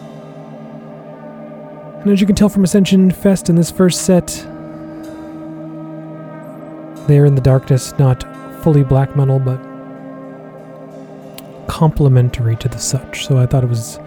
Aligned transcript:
And 2.01 2.11
as 2.11 2.21
you 2.21 2.27
can 2.27 2.35
tell 2.35 2.49
from 2.49 2.63
Ascension 2.63 3.09
Fest 3.09 3.49
in 3.49 3.55
this 3.55 3.71
first 3.71 4.03
set, 4.03 4.27
they 7.07 7.17
are 7.17 7.25
in 7.25 7.33
the 7.33 7.41
darkness, 7.41 7.93
not 7.97 8.23
fully 8.63 8.83
black 8.83 9.15
metal, 9.15 9.39
but 9.39 9.59
complementary 11.67 12.55
to 12.57 12.67
the 12.67 12.77
such. 12.77 13.25
So 13.25 13.39
I 13.39 13.47
thought 13.47 13.63
it 13.63 13.69
was 13.69 13.99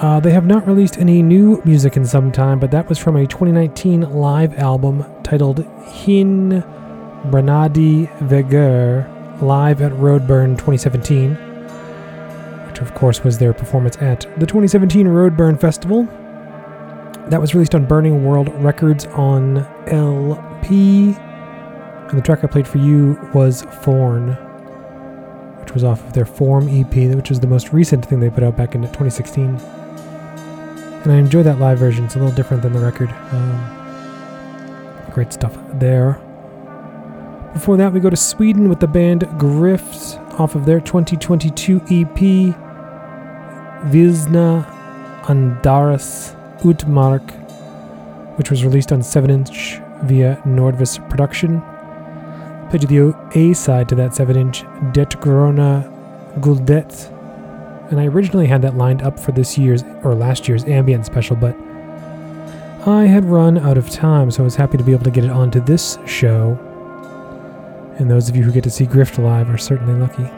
Uh, 0.01 0.21
they 0.21 0.31
have 0.31 0.47
not 0.47 0.67
released 0.67 0.97
any 0.97 1.21
new 1.21 1.61
music 1.67 1.99
in 1.99 2.07
some 2.07 2.33
time, 2.33 2.59
but 2.59 2.71
that 2.71 2.89
was 2.89 2.97
from 2.97 3.17
a 3.17 3.27
2019 3.27 4.11
live 4.11 4.59
album 4.59 5.05
titled 5.23 5.67
Hin 5.85 6.65
Branadi 7.27 8.09
Vegur 8.21 9.18
live 9.43 9.81
at 9.83 9.93
Roadburn 9.93 10.57
2017, 10.57 11.35
which 12.67 12.81
of 12.81 12.95
course 12.95 13.23
was 13.23 13.39
their 13.39 13.53
performance 13.53 13.97
at 13.99 14.21
the 14.39 14.47
2017 14.47 15.07
Roadburn 15.07 15.61
Festival. 15.61 16.05
That 17.29 17.41
was 17.41 17.55
released 17.55 17.75
on 17.75 17.85
Burning 17.87 18.25
World 18.25 18.49
Records 18.63 19.07
on 19.07 19.59
LP. 19.87 21.15
And 21.15 22.19
the 22.19 22.23
track 22.23 22.43
I 22.43 22.47
played 22.47 22.67
for 22.67 22.79
you 22.79 23.19
was 23.35 23.63
Forn, 23.83 24.29
which 25.61 25.73
was 25.75 25.85
off 25.85 26.03
of 26.07 26.15
their 26.15 26.25
Form 26.25 26.69
EP, 26.69 26.95
which 27.15 27.29
was 27.29 27.41
the 27.41 27.47
most 27.47 27.73
recent 27.73 28.07
thing 28.07 28.21
they 28.21 28.31
put 28.31 28.43
out 28.43 28.57
back 28.57 28.75
in 28.75 28.81
2016. 28.81 29.57
And 31.05 31.13
I 31.13 31.17
enjoyed 31.17 31.47
that 31.47 31.59
live 31.59 31.79
version. 31.79 32.07
It's 32.07 32.17
a 32.17 32.19
little 32.19 32.35
different 32.35 32.63
than 32.63 32.73
the 32.73 32.81
record. 32.81 33.11
Um, 33.11 33.75
great 35.13 35.33
stuff 35.33 35.57
there. 35.75 36.21
Before 37.55 37.77
that, 37.79 37.93
we 37.93 38.01
go 38.01 38.11
to 38.11 38.17
Sweden 38.17 38.69
with 38.69 38.79
the 38.79 38.87
band 38.87 39.23
Grift 39.39 40.19
off 40.39 40.55
of 40.55 40.67
their 40.67 40.81
2022 40.81 41.79
EP, 41.91 42.55
Vilsna 43.91 44.65
Andaras 45.23 46.37
Utmark, 46.61 47.23
which 48.37 48.51
was 48.51 48.65
released 48.65 48.93
on 48.93 49.03
7 49.03 49.31
inch 49.31 49.81
via 50.05 50.41
Nordvis 50.47 51.09
Production. 51.09 51.63
Played 52.69 52.91
you 52.91 53.13
the 53.13 53.39
A 53.39 53.55
side 53.55 53.89
to 53.89 53.95
that 53.95 54.15
7 54.15 54.37
inch, 54.37 54.63
Det 54.93 55.11
Gröna 55.21 55.91
Guldet. 56.41 57.11
And 57.91 57.99
I 57.99 58.07
originally 58.07 58.47
had 58.47 58.61
that 58.63 58.77
lined 58.77 59.01
up 59.03 59.19
for 59.19 59.33
this 59.33 59.57
year's 59.57 59.83
or 60.05 60.15
last 60.15 60.49
year's 60.49 60.65
ambient 60.65 61.07
special, 61.07 61.35
but 61.35 61.57
I 62.87 63.07
had 63.07 63.25
run 63.25 63.57
out 63.57 63.79
of 63.79 63.89
time, 63.89 64.31
so 64.31 64.43
I 64.43 64.45
was 64.45 64.55
happy 64.55 64.77
to 64.77 64.85
be 64.85 64.93
able 64.93 65.05
to 65.05 65.11
get 65.11 65.25
it 65.25 65.31
onto 65.31 65.61
this 65.61 65.99
show 66.07 66.59
and 67.99 68.11
those 68.11 68.29
of 68.29 68.37
you 68.37 68.45
who 68.45 68.53
get 68.53 68.65
to 68.65 68.71
see 68.71 68.87
Grift 68.87 69.19
live 69.19 69.51
are 69.51 69.59
certainly 69.59 69.95
lucky. 69.95 70.31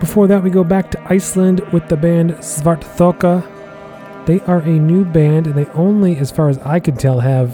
Before 0.00 0.26
that, 0.26 0.42
we 0.42 0.50
go 0.50 0.64
back 0.64 0.90
to 0.92 1.12
Iceland 1.12 1.60
with 1.72 1.88
the 1.88 1.96
band 1.96 2.30
Svartþoka. 2.36 4.26
They 4.26 4.40
are 4.40 4.60
a 4.60 4.78
new 4.78 5.04
band, 5.04 5.46
and 5.46 5.54
they 5.56 5.66
only, 5.72 6.16
as 6.16 6.30
far 6.30 6.48
as 6.48 6.58
I 6.58 6.80
can 6.80 6.96
tell, 6.96 7.20
have 7.20 7.52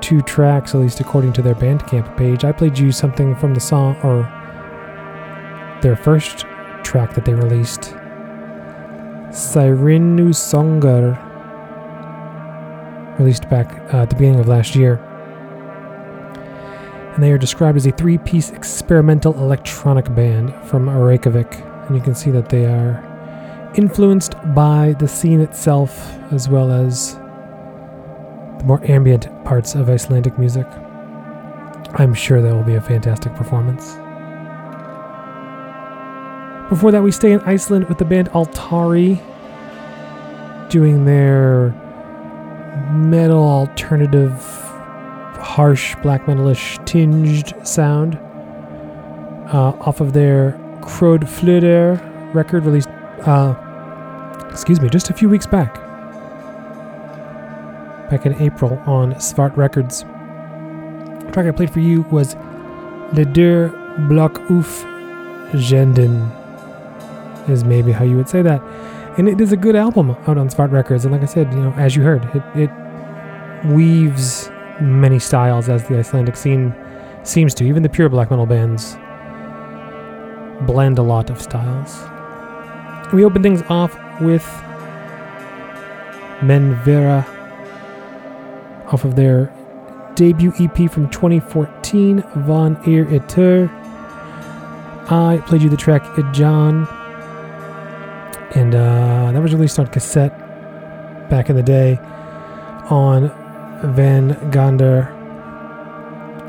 two 0.00 0.20
tracks, 0.22 0.74
at 0.74 0.80
least 0.80 1.00
according 1.00 1.32
to 1.34 1.42
their 1.42 1.54
Bandcamp 1.54 2.16
page. 2.16 2.44
I 2.44 2.52
played 2.52 2.78
you 2.78 2.92
something 2.92 3.34
from 3.36 3.54
the 3.54 3.60
song, 3.60 3.96
or 4.02 4.22
their 5.82 5.96
first 5.96 6.46
track 6.82 7.14
that 7.14 7.24
they 7.24 7.34
released, 7.34 7.94
Sírenusöngur, 9.30 11.18
released 13.18 13.48
back 13.48 13.72
uh, 13.92 14.02
at 14.02 14.10
the 14.10 14.16
beginning 14.16 14.40
of 14.40 14.46
last 14.48 14.76
year 14.76 15.00
and 17.14 17.22
they 17.22 17.30
are 17.30 17.38
described 17.38 17.76
as 17.76 17.86
a 17.86 17.92
three 17.92 18.18
piece 18.18 18.50
experimental 18.50 19.34
electronic 19.34 20.12
band 20.14 20.52
from 20.66 20.90
Reykjavik. 20.90 21.54
And 21.86 21.96
you 21.96 22.02
can 22.02 22.14
see 22.14 22.30
that 22.32 22.48
they 22.48 22.66
are 22.66 23.72
influenced 23.76 24.34
by 24.54 24.94
the 24.98 25.06
scene 25.06 25.40
itself 25.40 26.16
as 26.32 26.48
well 26.48 26.72
as 26.72 27.14
the 27.14 28.64
more 28.64 28.80
ambient 28.90 29.28
parts 29.44 29.74
of 29.74 29.88
Icelandic 29.88 30.38
music. 30.38 30.66
I'm 31.96 32.14
sure 32.14 32.42
that 32.42 32.52
will 32.52 32.64
be 32.64 32.74
a 32.74 32.80
fantastic 32.80 33.34
performance. 33.36 33.94
Before 36.68 36.90
that, 36.90 37.02
we 37.02 37.12
stay 37.12 37.32
in 37.32 37.40
Iceland 37.40 37.88
with 37.88 37.98
the 37.98 38.04
band 38.04 38.30
Altari 38.30 39.22
doing 40.68 41.04
their 41.04 41.68
metal 42.92 43.44
alternative 43.44 44.63
harsh 45.44 45.94
black 45.96 46.24
metalish 46.24 46.84
tinged 46.86 47.54
sound 47.66 48.16
uh, 49.52 49.76
off 49.80 50.00
of 50.00 50.14
their 50.14 50.58
Crode 50.82 51.22
Fluder 51.22 52.00
record 52.34 52.64
released, 52.64 52.88
uh, 53.26 53.54
excuse 54.50 54.80
me, 54.80 54.88
just 54.88 55.10
a 55.10 55.12
few 55.12 55.28
weeks 55.28 55.46
back. 55.46 55.74
Back 58.10 58.26
in 58.26 58.34
April 58.40 58.82
on 58.86 59.14
Svart 59.14 59.56
Records. 59.56 60.02
The 60.02 61.30
track 61.32 61.46
I 61.46 61.50
played 61.52 61.70
for 61.70 61.80
you 61.80 62.02
was 62.10 62.36
Le 63.12 63.24
Deux 63.24 63.68
Block 64.08 64.40
Ouf 64.50 64.84
Genden, 65.52 66.30
is 67.48 67.64
maybe 67.64 67.92
how 67.92 68.04
you 68.04 68.16
would 68.16 68.28
say 68.28 68.42
that. 68.42 68.60
And 69.18 69.28
it 69.28 69.40
is 69.40 69.52
a 69.52 69.56
good 69.56 69.76
album 69.76 70.10
out 70.26 70.38
on 70.38 70.48
Svart 70.48 70.72
Records. 70.72 71.04
And 71.04 71.12
like 71.12 71.22
I 71.22 71.26
said, 71.26 71.52
you 71.52 71.60
know, 71.60 71.72
as 71.74 71.94
you 71.94 72.02
heard, 72.02 72.24
it, 72.34 72.42
it 72.56 72.70
weaves 73.66 74.50
many 74.80 75.18
styles 75.18 75.68
as 75.68 75.86
the 75.88 75.98
Icelandic 75.98 76.36
scene 76.36 76.74
seems 77.22 77.54
to. 77.54 77.64
Even 77.64 77.82
the 77.82 77.88
pure 77.88 78.08
black 78.08 78.30
metal 78.30 78.46
bands 78.46 78.96
blend 80.66 80.98
a 80.98 81.02
lot 81.02 81.30
of 81.30 81.40
styles. 81.40 82.02
We 83.12 83.24
open 83.24 83.42
things 83.42 83.62
off 83.68 83.94
with 84.20 84.44
Mannveira 86.40 87.26
off 88.92 89.04
of 89.04 89.16
their 89.16 89.52
debut 90.14 90.52
EP 90.58 90.90
from 90.90 91.08
2014, 91.10 92.22
Von 92.36 92.76
Ir 92.88 93.06
Eter. 93.06 93.68
I 95.10 95.42
played 95.46 95.62
you 95.62 95.68
the 95.68 95.76
track 95.76 96.02
John, 96.32 96.86
and 98.54 98.74
uh, 98.74 99.32
that 99.32 99.42
was 99.42 99.52
released 99.52 99.78
on 99.78 99.86
cassette 99.88 100.38
back 101.28 101.50
in 101.50 101.56
the 101.56 101.62
day 101.62 101.98
on 102.90 103.43
Van 103.92 104.50
Gander, 104.50 105.10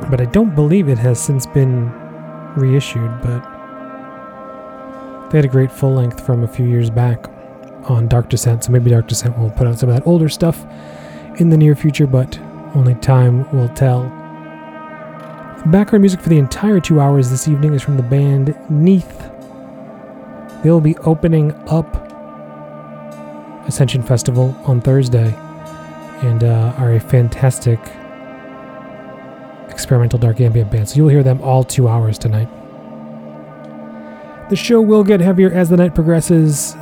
but 0.10 0.22
I 0.22 0.26
don't 0.26 0.56
believe 0.56 0.90
it 0.90 0.98
has 0.98 1.20
since 1.22 1.46
been 1.46 1.92
reissued. 2.56 3.12
But 3.22 3.42
they 5.30 5.38
had 5.38 5.46
a 5.46 5.50
great 5.50 5.72
full 5.72 5.94
length 5.94 6.26
from 6.26 6.44
a 6.44 6.48
few 6.48 6.66
years 6.66 6.90
back 6.90 7.28
on 7.90 8.08
Dark 8.08 8.30
Descent, 8.30 8.64
so 8.64 8.72
maybe 8.72 8.90
Dark 8.90 9.08
Descent 9.08 9.38
will 9.38 9.52
put 9.52 9.68
out 9.68 9.80
some 9.80 9.90
of 9.90 9.96
that 9.96 10.08
older 10.08 10.30
stuff 10.30 10.66
in 11.38 11.50
the 11.50 11.58
near 11.58 11.76
future, 11.76 12.08
but 12.08 12.40
only 12.74 12.96
time 12.96 13.52
will 13.52 13.70
tell. 13.70 14.04
Background 15.68 16.02
music 16.02 16.22
for 16.22 16.30
the 16.30 16.38
entire 16.38 16.80
two 16.80 17.00
hours 17.00 17.30
this 17.30 17.48
evening 17.48 17.74
is 17.74 17.82
from 17.82 17.98
the 17.98 18.04
band 18.04 18.56
NYIÞ. 18.70 19.34
They'll 20.64 20.80
be 20.82 20.98
opening 20.98 21.52
up 21.68 22.02
Ascension 23.68 24.04
Festival 24.04 24.56
on 24.66 24.80
Thursday 24.80 25.36
and 26.26 26.44
uh, 26.44 26.74
are 26.78 26.94
a 26.94 27.00
fantastic 27.00 27.80
experimental 29.70 30.20
dark 30.20 30.42
ambient 30.42 30.72
band. 30.72 30.90
So 30.90 30.96
you'll 30.98 31.10
hear 31.10 31.24
them 31.24 31.42
all 31.42 31.64
two 31.64 31.88
hours 31.88 32.18
tonight. 32.18 32.50
The 34.50 34.56
show 34.56 34.82
will 34.82 35.04
get 35.04 35.20
heavier 35.20 35.52
as 35.52 35.70
the 35.70 35.78
night 35.78 35.96
progresses. 35.96 36.76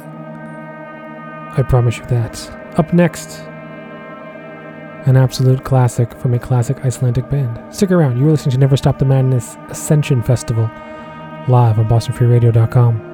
I 1.55 1.63
promise 1.67 1.97
you 1.97 2.05
that. 2.05 2.49
Up 2.77 2.93
next, 2.93 3.39
an 5.05 5.17
absolute 5.17 5.63
classic 5.63 6.13
from 6.19 6.33
a 6.33 6.39
classic 6.39 6.83
Icelandic 6.83 7.29
band. 7.29 7.61
Stick 7.73 7.91
around, 7.91 8.17
you 8.17 8.27
are 8.27 8.31
listening 8.31 8.53
to 8.53 8.57
Never 8.57 8.77
Stop 8.77 8.99
the 8.99 9.05
Madness 9.05 9.55
Ascension 9.69 10.23
Festival 10.23 10.69
live 11.47 11.77
on 11.77 11.87
BostonFreeRadio.com. 11.87 13.12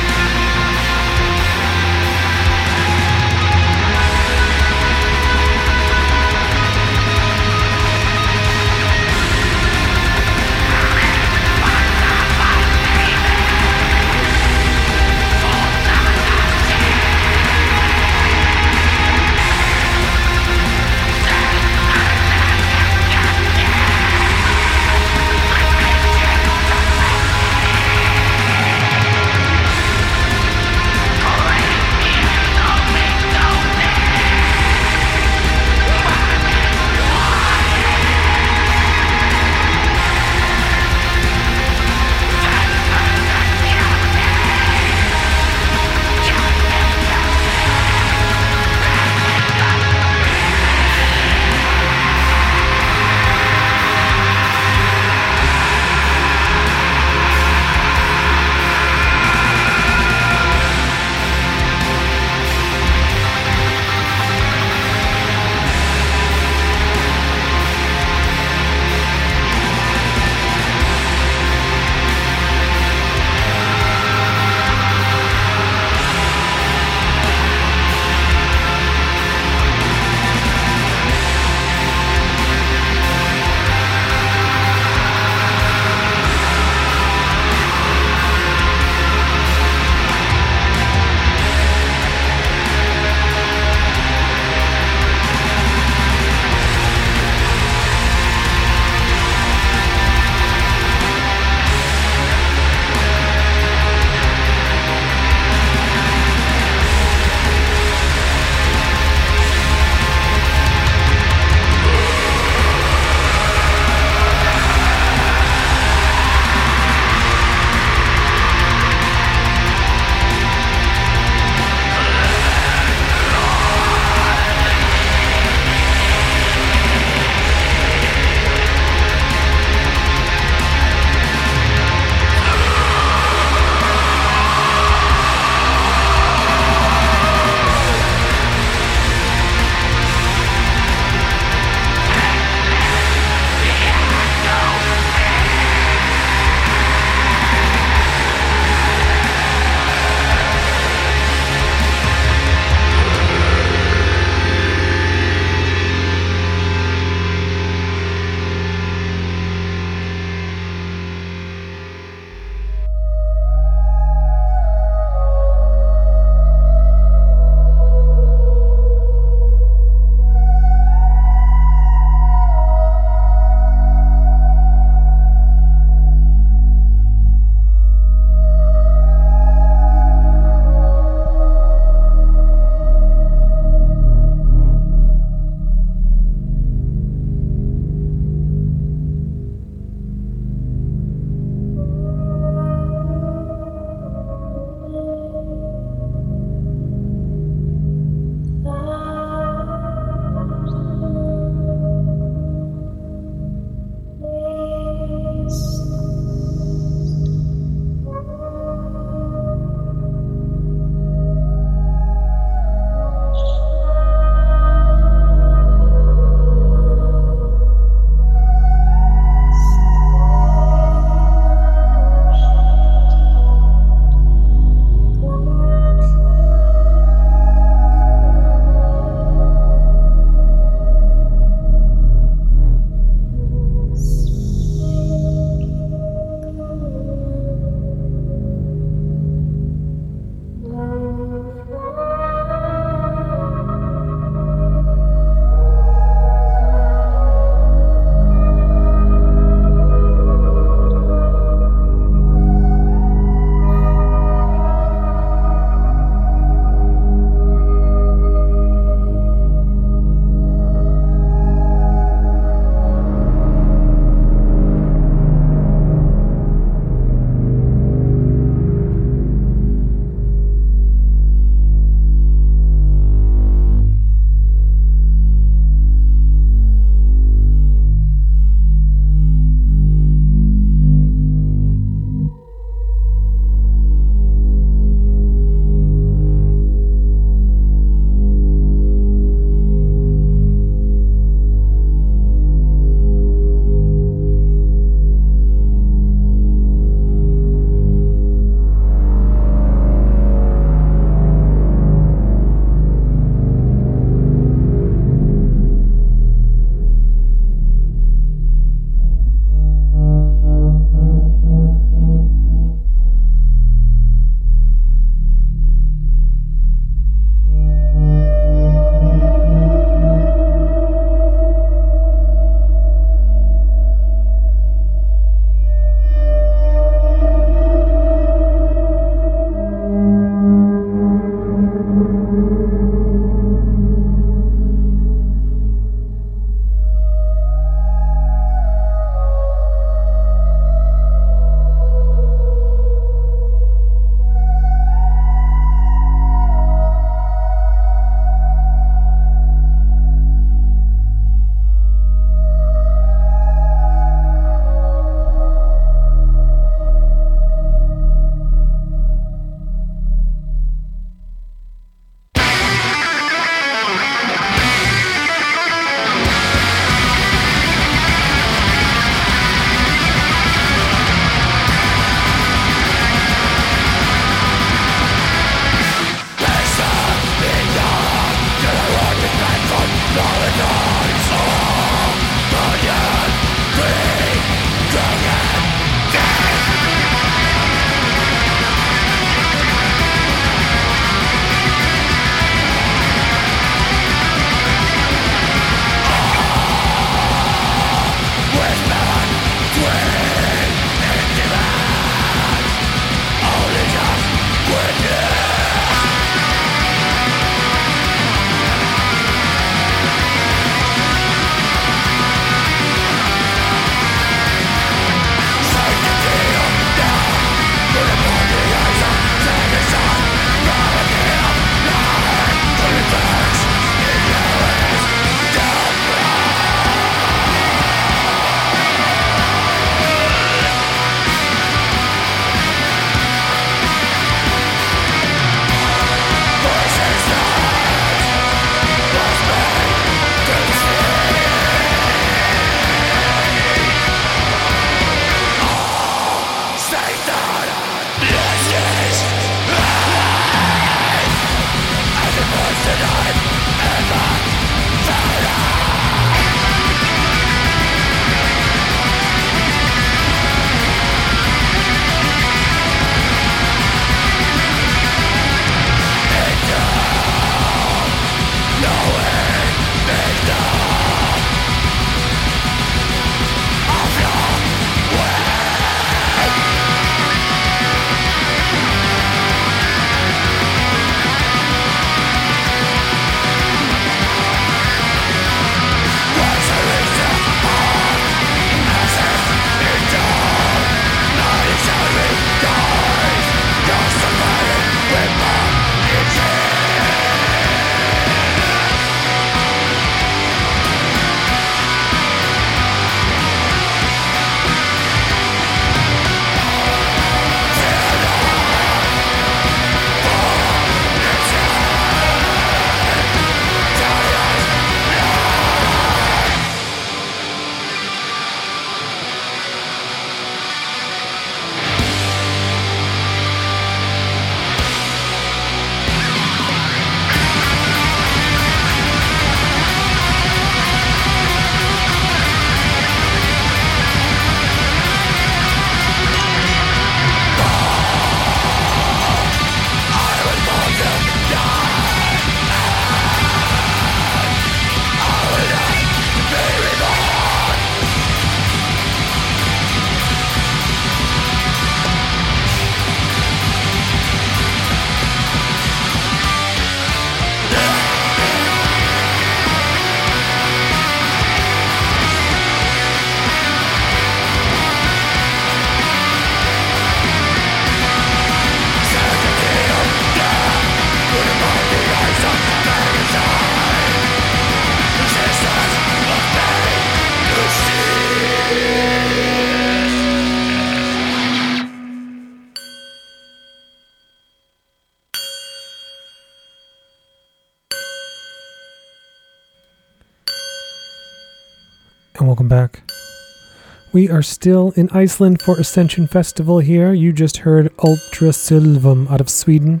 We 594.22 594.30
are 594.30 594.40
still 594.40 594.92
in 594.94 595.10
Iceland 595.10 595.62
for 595.62 595.76
Ascension 595.80 596.28
Festival 596.28 596.78
here. 596.78 597.12
You 597.12 597.32
just 597.32 597.56
heard 597.56 597.92
Ultra 597.98 598.50
Silvam 598.50 599.28
out 599.28 599.40
of 599.40 599.50
Sweden 599.50 600.00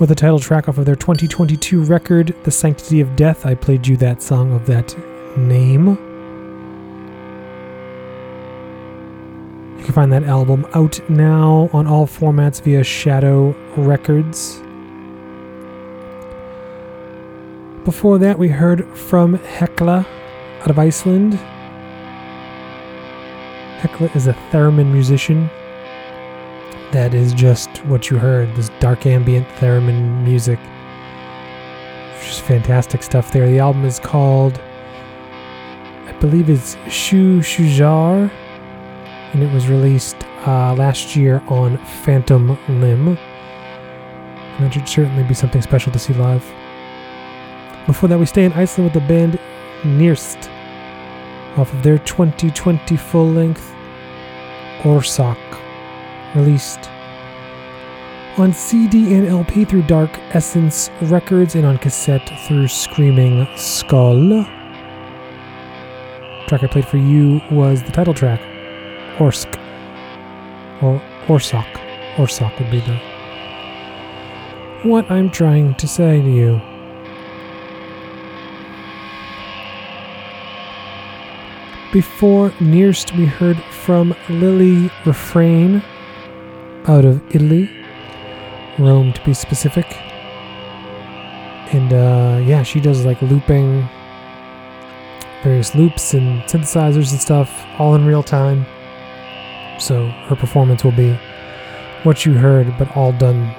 with 0.00 0.08
the 0.08 0.16
title 0.16 0.40
track 0.40 0.68
off 0.68 0.76
of 0.76 0.84
their 0.84 0.96
2022 0.96 1.84
record, 1.84 2.34
The 2.42 2.50
Sanctity 2.50 3.00
of 3.00 3.14
Death. 3.14 3.46
I 3.46 3.54
played 3.54 3.86
you 3.86 3.96
that 3.98 4.22
song 4.22 4.52
of 4.52 4.66
that 4.66 4.92
name. 5.38 5.86
You 9.78 9.84
can 9.84 9.94
find 9.94 10.12
that 10.12 10.24
album 10.24 10.66
out 10.74 10.98
now 11.08 11.70
on 11.72 11.86
all 11.86 12.08
formats 12.08 12.60
via 12.60 12.82
Shadow 12.82 13.54
Records. 13.76 14.56
Before 17.84 18.18
that, 18.18 18.36
we 18.36 18.48
heard 18.48 18.84
from 18.98 19.38
Hekla 19.38 20.04
out 20.60 20.70
of 20.70 20.78
Iceland. 20.80 21.38
Hekla 23.78 24.14
is 24.16 24.26
a 24.26 24.32
theremin 24.50 24.92
musician. 24.92 25.48
That 26.90 27.14
is 27.14 27.32
just 27.32 27.84
what 27.84 28.10
you 28.10 28.18
heard 28.18 28.52
this 28.56 28.70
dark 28.80 29.06
ambient 29.06 29.46
theremin 29.60 30.24
music. 30.24 30.58
Just 32.20 32.40
fantastic 32.42 33.04
stuff 33.04 33.30
there. 33.30 33.46
The 33.46 33.60
album 33.60 33.84
is 33.84 34.00
called, 34.00 34.60
I 36.06 36.12
believe 36.18 36.50
it's 36.50 36.74
Xiuxiuejar, 36.86 38.30
and 39.32 39.42
it 39.42 39.52
was 39.52 39.68
released 39.68 40.16
uh, 40.44 40.74
last 40.74 41.14
year 41.14 41.40
on 41.46 41.78
Phantom 41.78 42.58
Limb. 42.68 43.16
And 43.16 44.66
that 44.66 44.74
should 44.74 44.88
certainly 44.88 45.22
be 45.22 45.34
something 45.34 45.62
special 45.62 45.92
to 45.92 45.98
see 46.00 46.14
live. 46.14 46.44
Before 47.86 48.08
that, 48.08 48.18
we 48.18 48.26
stay 48.26 48.44
in 48.44 48.52
Iceland 48.54 48.92
with 48.92 49.02
the 49.02 49.08
band 49.08 49.38
Nyrst 49.82 50.50
off 51.58 51.72
of 51.72 51.82
their 51.82 51.98
2020 51.98 52.96
full 52.96 53.28
length 53.28 53.74
Orsök, 54.82 55.36
released 56.36 56.88
on 58.38 58.52
CD 58.52 59.14
and 59.14 59.26
LP 59.26 59.64
through 59.64 59.82
Dark 59.82 60.10
Essence 60.30 60.88
Records 61.02 61.56
and 61.56 61.66
on 61.66 61.78
cassette 61.78 62.30
through 62.46 62.68
Screaming 62.68 63.48
Skull. 63.56 64.28
The 64.28 64.44
track 66.46 66.62
I 66.62 66.68
played 66.68 66.86
for 66.86 66.98
you 66.98 67.40
was 67.50 67.82
the 67.82 67.90
title 67.90 68.14
track, 68.14 68.40
Orsk, 69.18 69.58
or 70.80 71.02
Orsök. 71.26 71.66
Orsök 72.14 72.56
would 72.60 72.70
be 72.70 72.80
the 72.80 72.96
what 74.88 75.10
I'm 75.10 75.28
trying 75.28 75.74
to 75.74 75.88
say 75.88 76.22
to 76.22 76.30
you. 76.30 76.60
Before 81.90 82.50
Nyrst, 82.60 83.16
we 83.16 83.24
heard 83.24 83.56
from 83.70 84.14
Lili 84.28 84.90
Refrain 85.06 85.82
out 86.86 87.06
of 87.06 87.22
Italy, 87.34 87.70
Rome 88.78 89.14
to 89.14 89.24
be 89.24 89.32
specific. 89.32 89.86
And 91.72 91.94
uh, 91.94 92.42
yeah, 92.44 92.62
she 92.62 92.78
does 92.78 93.06
like 93.06 93.22
looping, 93.22 93.88
various 95.42 95.74
loops 95.74 96.12
and 96.12 96.42
synthesizers 96.42 97.10
and 97.10 97.20
stuff, 97.20 97.50
all 97.78 97.94
in 97.94 98.04
real 98.04 98.22
time. 98.22 98.66
So 99.78 100.08
her 100.26 100.36
performance 100.36 100.84
will 100.84 100.92
be 100.92 101.18
what 102.02 102.26
you 102.26 102.34
heard, 102.34 102.76
but 102.76 102.94
all 102.94 103.12
done 103.12 103.54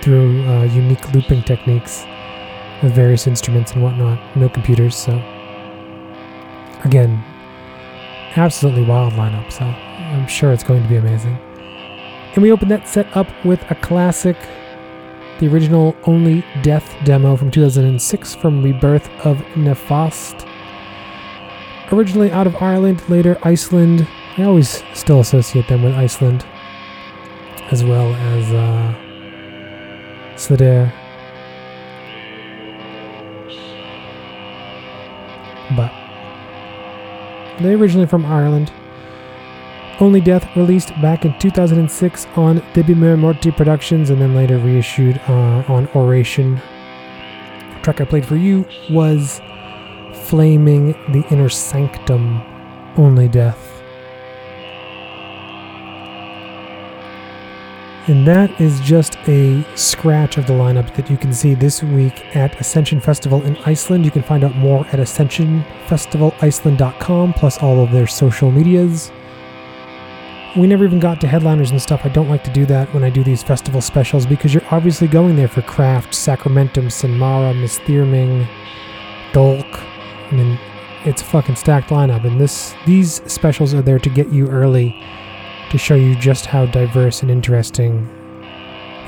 through 0.00 0.46
uh, 0.46 0.62
unique 0.62 1.12
looping 1.12 1.42
techniques 1.42 2.04
with 2.84 2.94
various 2.94 3.26
instruments 3.26 3.72
and 3.72 3.82
whatnot. 3.82 4.20
No 4.36 4.48
computers, 4.48 4.94
so 4.94 5.20
again, 6.86 7.22
absolutely 8.36 8.84
wild 8.84 9.12
lineup, 9.14 9.52
so 9.52 9.64
I'm 9.64 10.26
sure 10.28 10.52
it's 10.52 10.62
going 10.62 10.82
to 10.82 10.88
be 10.88 10.96
amazing. 10.96 11.36
And 12.34 12.42
we 12.42 12.52
open 12.52 12.68
that 12.68 12.88
set 12.88 13.14
up 13.16 13.26
with 13.44 13.60
a 13.70 13.74
classic, 13.74 14.36
the 15.40 15.48
original 15.48 15.96
Only 16.04 16.44
Death 16.62 16.94
demo 17.04 17.36
from 17.36 17.50
2006 17.50 18.34
from 18.36 18.62
Rebirth 18.62 19.08
of 19.26 19.38
Nefast. 19.54 20.48
Originally 21.92 22.30
out 22.30 22.46
of 22.46 22.56
Ireland, 22.62 23.02
later 23.08 23.36
Iceland. 23.42 24.06
I 24.38 24.44
always 24.44 24.82
still 24.94 25.20
associate 25.20 25.66
them 25.68 25.82
with 25.82 25.94
Iceland, 25.94 26.44
as 27.70 27.82
well 27.82 28.14
as 28.14 28.52
uh, 28.52 28.94
Slidhr. 30.36 30.92
But 35.74 36.05
they 37.60 37.74
originally 37.74 38.06
from 38.06 38.26
Ireland. 38.26 38.72
Only 39.98 40.20
Death 40.20 40.46
released 40.54 40.90
back 41.00 41.24
in 41.24 41.38
2006 41.38 42.26
on 42.36 42.60
Debemur 42.74 43.18
Morti 43.18 43.50
Productions 43.50 44.10
and 44.10 44.20
then 44.20 44.34
later 44.34 44.58
reissued 44.58 45.18
uh, 45.26 45.64
on 45.68 45.88
Oration. 45.94 46.56
The 47.74 47.80
track 47.82 48.00
I 48.02 48.04
played 48.04 48.26
for 48.26 48.36
you 48.36 48.66
was 48.90 49.40
Flaming 50.24 50.92
the 51.12 51.24
Inner 51.30 51.48
Sanctum, 51.48 52.42
Only 52.96 53.28
Death. 53.28 53.65
And 58.08 58.26
that 58.28 58.60
is 58.60 58.78
just 58.80 59.16
a 59.26 59.64
scratch 59.74 60.38
of 60.38 60.46
the 60.46 60.52
lineup 60.52 60.94
that 60.94 61.10
you 61.10 61.16
can 61.16 61.32
see 61.32 61.54
this 61.54 61.82
week 61.82 62.36
at 62.36 62.54
Ascension 62.60 63.00
Festival 63.00 63.42
in 63.42 63.56
Iceland. 63.66 64.04
You 64.04 64.12
can 64.12 64.22
find 64.22 64.44
out 64.44 64.54
more 64.54 64.86
at 64.86 65.00
ascensionfestivaliceland.com, 65.00 67.32
plus 67.32 67.58
all 67.58 67.82
of 67.82 67.90
their 67.90 68.06
social 68.06 68.52
medias. 68.52 69.10
We 70.56 70.68
never 70.68 70.84
even 70.84 71.00
got 71.00 71.20
to 71.22 71.26
headliners 71.26 71.72
and 71.72 71.82
stuff. 71.82 72.02
I 72.04 72.08
don't 72.08 72.28
like 72.28 72.44
to 72.44 72.52
do 72.52 72.64
that 72.66 72.94
when 72.94 73.02
I 73.02 73.10
do 73.10 73.24
these 73.24 73.42
festival 73.42 73.80
specials 73.80 74.24
because 74.24 74.54
you're 74.54 74.62
obviously 74.70 75.08
going 75.08 75.34
there 75.34 75.48
for 75.48 75.62
Kraft, 75.62 76.14
Sacramentum, 76.14 76.86
Sinmara, 76.86 77.60
Mysthyrming, 77.60 78.46
Dolk. 79.32 79.66
I 80.30 80.32
mean, 80.32 80.60
it's 81.04 81.22
a 81.22 81.24
fucking 81.24 81.56
stacked 81.56 81.90
lineup, 81.90 82.24
and 82.24 82.40
this 82.40 82.72
these 82.86 83.20
specials 83.30 83.74
are 83.74 83.82
there 83.82 83.98
to 83.98 84.08
get 84.08 84.28
you 84.28 84.48
early 84.48 84.94
to 85.70 85.78
show 85.78 85.94
you 85.94 86.14
just 86.16 86.46
how 86.46 86.66
diverse 86.66 87.22
and 87.22 87.30
interesting 87.30 88.08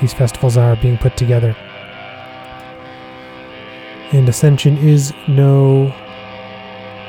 these 0.01 0.13
festivals 0.13 0.57
are 0.57 0.75
being 0.77 0.97
put 0.97 1.17
together. 1.17 1.55
And 4.11 4.27
Ascension 4.27 4.77
is 4.77 5.13
no 5.27 5.93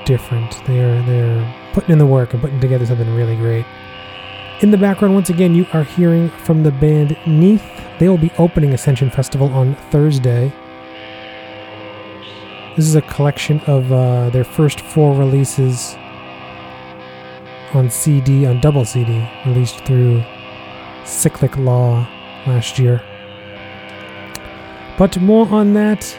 different. 0.05 0.61
They're 0.67 1.03
they're 1.03 1.55
putting 1.73 1.93
in 1.93 1.99
the 1.99 2.07
work 2.07 2.33
and 2.33 2.43
putting 2.43 2.61
together 2.61 2.85
something 2.85 3.15
really 3.15 3.37
great. 3.37 3.65
In 4.61 4.71
the 4.71 4.77
background, 4.77 5.15
once 5.15 5.31
again, 5.31 5.55
you 5.55 5.67
are 5.73 5.85
hearing 5.85 6.29
from 6.29 6.63
the 6.63 6.71
band 6.71 7.11
NYIÞ. 7.25 7.99
They 7.99 8.09
will 8.09 8.19
be 8.19 8.31
opening 8.39 8.75
Ascension 8.75 9.11
Festival 9.11 9.49
on 9.49 9.75
Thursday. 9.91 10.53
This 12.77 12.87
is 12.87 12.95
a 12.95 13.03
collection 13.03 13.61
of 13.61 13.91
uh, 13.91 14.31
their 14.31 14.45
first 14.45 14.81
four 14.81 15.15
releases 15.15 15.97
on 17.75 17.91
CD, 17.91 18.47
on 18.47 18.61
double 18.61 18.85
CD, 18.85 19.29
released 19.47 19.85
through 19.85 20.23
Cyclic 21.05 21.57
Law 21.57 22.07
last 22.47 22.79
year. 22.79 23.03
But 24.99 25.21
more 25.21 25.49
on 25.49 25.75
that 25.75 26.19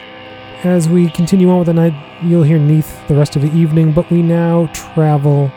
as 0.64 0.88
we 0.88 1.10
continue 1.10 1.50
on 1.50 1.58
with 1.58 1.66
the 1.66 1.74
night. 1.74 1.94
You'll 2.22 2.44
hear 2.44 2.58
NYIÞ 2.58 3.08
the 3.08 3.14
rest 3.14 3.36
of 3.36 3.42
the 3.42 3.52
evening, 3.52 3.92
but 3.92 4.10
we 4.10 4.22
now 4.22 4.66
travel 4.72 5.50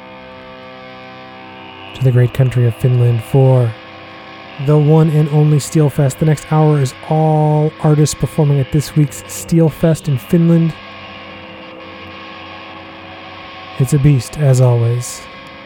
to 1.95 2.03
the 2.03 2.11
great 2.11 2.33
country 2.33 2.65
of 2.65 2.75
Finland 2.75 3.23
for 3.23 3.71
the 4.65 4.77
one 4.77 5.09
and 5.09 5.29
only 5.29 5.57
Steelfest. 5.57 6.19
The 6.19 6.25
next 6.25 6.51
hour 6.51 6.79
is 6.79 6.93
all 7.09 7.71
artists 7.81 8.15
performing 8.15 8.59
at 8.59 8.71
this 8.71 8.95
week's 8.95 9.21
Steelfest 9.23 10.07
in 10.07 10.17
Finland. 10.17 10.73
It's 13.77 13.93
a 13.93 13.99
beast, 13.99 14.37
as 14.37 14.61
always. 14.61 15.21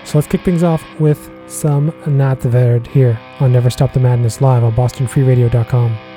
So 0.09 0.17
let's 0.17 0.27
kick 0.27 0.41
things 0.41 0.63
off 0.63 0.83
with 0.99 1.29
some 1.45 1.91
Nattverd 2.07 2.87
here 2.87 3.19
on 3.39 3.51
Never 3.51 3.69
Stop 3.69 3.93
the 3.93 3.99
Madness 3.99 4.41
live 4.41 4.63
on 4.63 4.73
BostonFreeRadio.com. 4.73 6.08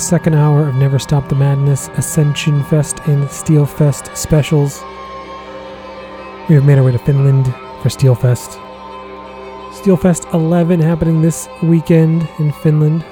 second 0.00 0.34
hour 0.34 0.66
of 0.66 0.74
Never 0.76 0.98
Stop 0.98 1.28
the 1.28 1.34
Madness, 1.34 1.88
Ascension 1.88 2.64
Fest, 2.64 3.00
and 3.06 3.24
Steelfest 3.24 4.16
specials. 4.16 4.80
We 6.48 6.54
have 6.54 6.64
made 6.64 6.78
our 6.78 6.84
way 6.84 6.92
to 6.92 6.98
Finland 6.98 7.46
for 7.82 7.90
Steelfest. 7.90 8.58
Steel 9.74 9.98
Fest 9.98 10.26
11 10.32 10.80
happening 10.80 11.20
this 11.20 11.48
weekend 11.62 12.26
in 12.38 12.50
Finland. 12.50 13.04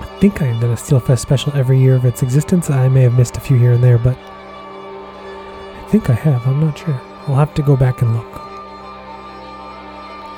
I 0.00 0.16
think 0.18 0.40
I 0.40 0.46
have 0.46 0.62
done 0.62 0.70
a 0.70 0.76
Steelfest 0.76 1.18
special 1.18 1.54
every 1.54 1.78
year 1.78 1.94
of 1.94 2.06
its 2.06 2.22
existence. 2.22 2.70
I 2.70 2.88
may 2.88 3.02
have 3.02 3.16
missed 3.18 3.36
a 3.36 3.40
few 3.40 3.58
here 3.58 3.72
and 3.72 3.84
there, 3.84 3.98
but 3.98 4.16
I 4.16 5.86
think 5.90 6.08
I 6.08 6.14
have. 6.14 6.46
I'm 6.46 6.60
not 6.60 6.78
sure. 6.78 7.00
I'll 7.26 7.36
have 7.36 7.54
to 7.54 7.62
go 7.62 7.76
back 7.76 8.00
and 8.00 8.16
look. 8.16 8.40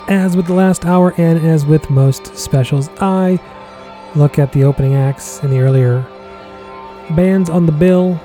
As 0.09 0.37
with 0.37 0.47
the 0.47 0.55
last 0.55 0.85
hour 0.85 1.15
and 1.16 1.39
as 1.39 1.65
with 1.65 1.89
most 1.89 2.37
specials, 2.37 2.91
I 3.01 3.39
look 4.15 4.39
at 4.39 4.53
the 4.53 4.65
opening 4.65 4.95
acts 4.95 5.41
and 5.41 5.53
the 5.53 5.61
earlier 5.61 6.03
bands 7.11 7.51
on 7.51 7.66
the 7.66 7.73
bill. 7.73 8.20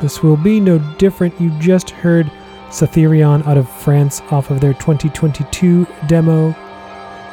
This 0.00 0.22
will 0.22 0.36
be 0.36 0.60
no 0.60 0.78
different. 0.98 1.40
You 1.40 1.50
just 1.58 1.90
heard 1.90 2.30
Sotherion 2.68 3.46
out 3.46 3.56
of 3.56 3.68
France 3.68 4.20
off 4.30 4.50
of 4.50 4.60
their 4.60 4.74
2022 4.74 5.86
demo, 6.06 6.52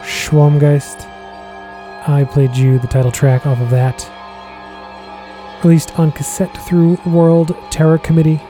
Schwarmgeist. 0.02 1.08
I 2.08 2.26
played 2.30 2.56
you 2.56 2.80
the 2.80 2.88
title 2.88 3.12
track 3.12 3.46
off 3.46 3.60
of 3.60 3.70
that. 3.70 4.10
Released 5.64 5.98
on 5.98 6.12
cassette 6.12 6.56
through 6.68 6.98
World 7.06 7.56
Terror 7.70 7.98
Committee. 7.98 8.42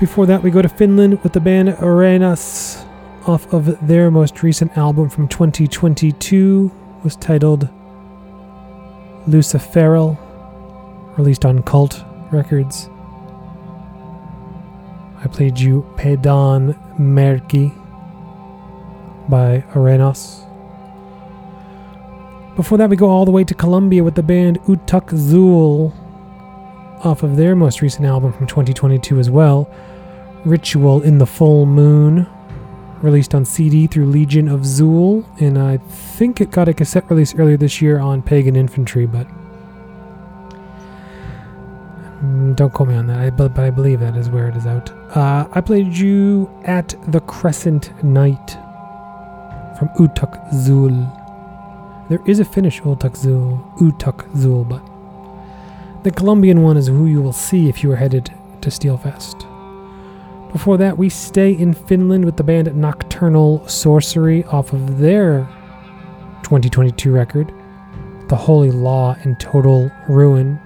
Before 0.00 0.26
that, 0.26 0.42
we 0.42 0.50
go 0.50 0.60
to 0.60 0.68
Finland 0.68 1.22
with 1.22 1.32
the 1.32 1.40
band 1.40 1.68
Rienaus 1.68 2.65
off 3.26 3.52
of 3.52 3.86
their 3.86 4.10
most 4.10 4.42
recent 4.44 4.76
album 4.78 5.10
from 5.10 5.26
2022 5.26 6.70
was 7.02 7.16
titled 7.16 7.68
Luciferal, 9.26 10.16
released 11.18 11.44
on 11.44 11.62
Cult 11.64 12.04
Records. 12.30 12.88
I 15.18 15.26
played 15.28 15.58
you 15.58 15.84
Pedon 15.96 16.74
Merkki 17.00 17.74
by 19.28 19.64
Rienaus. 19.74 20.44
Before 22.54 22.78
that, 22.78 22.88
we 22.88 22.96
go 22.96 23.08
all 23.08 23.24
the 23.24 23.32
way 23.32 23.42
to 23.42 23.54
Colombia 23.54 24.04
with 24.04 24.14
the 24.14 24.22
band 24.22 24.60
Utuk 24.62 25.08
Xul 25.08 25.92
off 27.04 27.24
of 27.24 27.36
their 27.36 27.56
most 27.56 27.82
recent 27.82 28.06
album 28.06 28.32
from 28.32 28.46
2022 28.46 29.18
as 29.18 29.28
well, 29.28 29.68
Ritual 30.44 31.02
in 31.02 31.18
the 31.18 31.26
Full 31.26 31.66
Moon, 31.66 32.26
released 33.02 33.34
on 33.34 33.44
CD 33.44 33.86
through 33.86 34.06
Legion 34.06 34.48
of 34.48 34.60
Zul, 34.60 35.24
and 35.40 35.58
I 35.58 35.78
think 35.78 36.40
it 36.40 36.50
got 36.50 36.68
a 36.68 36.74
cassette 36.74 37.08
release 37.10 37.34
earlier 37.34 37.56
this 37.56 37.80
year 37.80 37.98
on 37.98 38.22
Pagan 38.22 38.56
Infantry, 38.56 39.06
but 39.06 39.26
mm, 42.22 42.56
don't 42.56 42.72
quote 42.72 42.88
me 42.88 42.94
on 42.94 43.06
that, 43.08 43.18
I, 43.18 43.30
but, 43.30 43.54
but 43.54 43.64
I 43.64 43.70
believe 43.70 44.00
that 44.00 44.16
is 44.16 44.28
where 44.30 44.48
it 44.48 44.56
is 44.56 44.66
out. 44.66 44.90
Uh, 45.16 45.48
I 45.52 45.60
played 45.60 45.96
you 45.96 46.50
at 46.64 46.94
the 47.08 47.20
Crescent 47.20 48.02
Night 48.02 48.50
from 49.78 49.88
Utuk 49.98 50.50
Xul. 50.52 52.08
There 52.08 52.20
is 52.26 52.40
a 52.40 52.44
Finnish 52.44 52.80
Utuk 52.80 53.16
Xul, 53.16 53.78
Utuk 53.78 54.28
Xul, 54.32 54.68
but 54.68 54.82
the 56.04 56.10
Colombian 56.10 56.62
one 56.62 56.76
is 56.76 56.86
who 56.86 57.06
you 57.06 57.20
will 57.20 57.32
see 57.32 57.68
if 57.68 57.82
you 57.82 57.90
are 57.92 57.96
headed 57.96 58.32
to 58.62 58.70
Steelfest. 58.70 59.55
Before 60.56 60.78
that, 60.78 60.96
we 60.96 61.10
stay 61.10 61.52
in 61.52 61.74
Finland 61.74 62.24
with 62.24 62.38
the 62.38 62.42
band 62.42 62.74
Nocturnal 62.74 63.68
Sorcery 63.68 64.42
off 64.44 64.72
of 64.72 65.00
their 65.00 65.40
2022 66.44 67.12
record, 67.12 67.52
The 68.28 68.36
Holy 68.36 68.70
Law 68.70 69.18
and 69.22 69.38
Total 69.38 69.92
Ruin, 70.08 70.58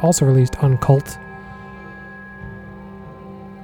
also 0.00 0.26
released 0.26 0.62
on 0.62 0.78
Cult. 0.78 1.18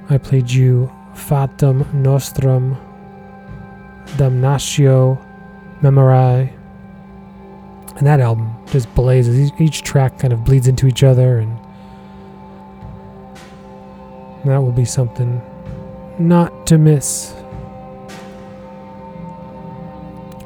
I 0.09 0.17
played 0.17 0.51
you 0.51 0.91
Fatum 1.13 1.85
Nostrum, 1.93 2.75
Damnatio 4.17 5.17
Memoriae, 5.81 6.49
and 7.95 8.05
that 8.05 8.19
album 8.19 8.53
just 8.65 8.93
blazes. 8.95 9.49
Each 9.57 9.81
track 9.81 10.19
kind 10.19 10.33
of 10.33 10.43
bleeds 10.43 10.67
into 10.67 10.87
each 10.87 11.03
other, 11.03 11.37
and 11.37 11.57
that 14.43 14.57
will 14.57 14.73
be 14.73 14.83
something 14.83 15.41
not 16.19 16.67
to 16.67 16.77
miss. 16.77 17.33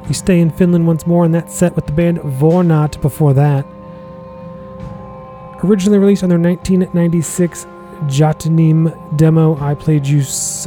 We 0.08 0.14
stay 0.14 0.40
in 0.40 0.50
Finland 0.50 0.86
once 0.86 1.06
more, 1.06 1.24
and 1.24 1.34
that 1.34 1.50
set 1.50 1.74
with 1.74 1.86
the 1.86 1.92
band 1.92 2.18
Vornat 2.18 3.00
before 3.00 3.32
that. 3.34 3.64
Originally 5.64 5.98
released 5.98 6.22
on 6.22 6.28
their 6.28 6.38
1996 6.38 7.66
Jotunim 8.06 9.16
demo, 9.16 9.56
I 9.60 9.74
played 9.74 10.06
you 10.06 10.20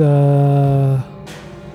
uh, 0.03 1.03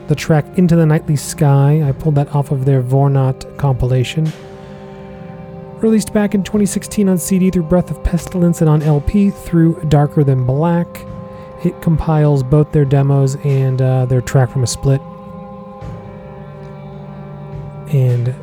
the 0.09 0.15
track 0.17 0.59
Into 0.59 0.75
the 0.75 0.85
Nightly 0.85 1.15
Sky. 1.15 1.83
I 1.87 1.93
pulled 1.93 2.17
that 2.17 2.35
off 2.35 2.51
of 2.51 2.65
their 2.65 2.83
Vornat 2.83 3.57
compilation. 3.59 4.31
Released 5.79 6.13
back 6.13 6.35
in 6.35 6.43
2016 6.43 7.09
on 7.09 7.19
CD 7.19 7.51
through 7.51 7.65
Breath 7.65 7.91
of 7.91 8.03
Pestilence 8.03 8.61
and 8.61 8.69
on 8.69 8.83
LP 8.83 9.31
through 9.31 9.81
Darker 9.89 10.25
Than 10.25 10.45
Black. 10.45 10.87
It 11.65 11.81
compiles 11.81 12.43
both 12.43 12.73
their 12.73 12.85
demos 12.85 13.37
and 13.45 13.81
uh, 13.81 14.07
their 14.07 14.21
track 14.21 14.51
from 14.51 14.65
a 14.65 14.67
split. 14.67 15.01
And 17.95 18.35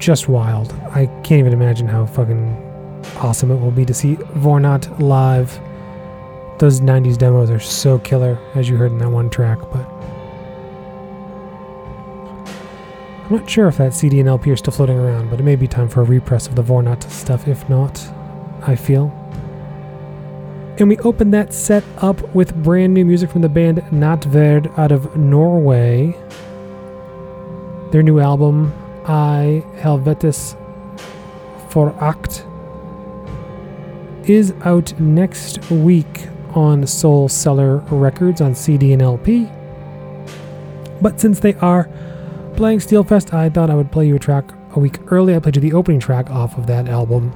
just 0.00 0.28
wild. 0.28 0.72
I 0.92 1.06
can't 1.22 1.40
even 1.40 1.52
imagine 1.52 1.86
how 1.86 2.06
fucking 2.06 3.02
awesome 3.16 3.50
it 3.50 3.60
will 3.60 3.70
be 3.70 3.84
to 3.84 3.94
see 3.94 4.16
Vornat 4.16 5.00
live. 5.00 5.60
Those 6.58 6.80
90s 6.80 7.16
demos 7.16 7.50
are 7.50 7.60
so 7.60 7.98
killer, 7.98 8.38
as 8.54 8.68
you 8.68 8.76
heard 8.76 8.92
in 8.92 8.98
that 8.98 9.10
one 9.10 9.30
track, 9.30 9.58
but 9.70 9.86
I'm 13.30 13.36
not 13.36 13.48
sure 13.48 13.68
if 13.68 13.76
that 13.76 13.94
CD 13.94 14.18
and 14.18 14.28
LP 14.28 14.50
are 14.50 14.56
still 14.56 14.72
floating 14.72 14.98
around, 14.98 15.30
but 15.30 15.38
it 15.38 15.44
may 15.44 15.54
be 15.54 15.68
time 15.68 15.88
for 15.88 16.00
a 16.00 16.04
repress 16.04 16.48
of 16.48 16.56
the 16.56 16.64
Vornat 16.64 17.08
stuff. 17.10 17.46
If 17.46 17.68
not, 17.68 18.04
I 18.62 18.74
feel. 18.74 19.19
And 20.80 20.88
we 20.88 20.96
open 21.00 21.30
that 21.32 21.52
set 21.52 21.84
up 21.98 22.34
with 22.34 22.54
brand 22.62 22.94
new 22.94 23.04
music 23.04 23.30
from 23.30 23.42
the 23.42 23.50
band 23.50 23.82
Nattverd 23.90 24.78
out 24.78 24.90
of 24.90 25.14
Norway. 25.14 26.16
Their 27.92 28.02
new 28.02 28.18
album, 28.18 28.72
I 29.04 29.62
Helvetis 29.76 30.56
Forakt, 31.68 32.46
is 34.26 34.54
out 34.62 34.98
next 34.98 35.70
week 35.70 36.28
on 36.54 36.84
Soulseller 36.84 37.84
Records 37.90 38.40
on 38.40 38.54
CD 38.54 38.94
and 38.94 39.02
LP. 39.02 39.50
But 41.02 41.20
since 41.20 41.40
they 41.40 41.52
are 41.56 41.90
playing 42.56 42.78
Steelfest, 42.78 43.34
I 43.34 43.50
thought 43.50 43.68
I 43.68 43.74
would 43.74 43.92
play 43.92 44.06
you 44.06 44.16
a 44.16 44.18
track 44.18 44.50
a 44.74 44.78
week 44.78 44.98
early. 45.12 45.34
I 45.34 45.40
played 45.40 45.56
you 45.56 45.62
the 45.62 45.74
opening 45.74 46.00
track 46.00 46.30
off 46.30 46.56
of 46.56 46.66
that 46.68 46.88
album. 46.88 47.34